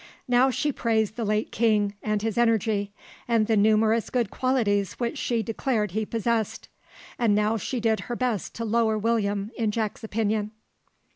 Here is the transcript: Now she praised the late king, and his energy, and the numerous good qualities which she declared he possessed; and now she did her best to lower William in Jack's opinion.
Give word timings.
Now 0.27 0.49
she 0.49 0.71
praised 0.71 1.15
the 1.15 1.23
late 1.23 1.51
king, 1.51 1.93
and 2.01 2.23
his 2.23 2.35
energy, 2.35 2.91
and 3.27 3.45
the 3.45 3.55
numerous 3.55 4.09
good 4.09 4.31
qualities 4.31 4.93
which 4.93 5.15
she 5.15 5.43
declared 5.43 5.91
he 5.91 6.07
possessed; 6.07 6.67
and 7.19 7.35
now 7.35 7.55
she 7.57 7.79
did 7.79 7.99
her 8.09 8.15
best 8.15 8.55
to 8.55 8.65
lower 8.65 8.97
William 8.97 9.51
in 9.55 9.69
Jack's 9.69 10.03
opinion. 10.03 10.53